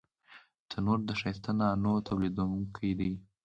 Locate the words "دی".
2.99-3.11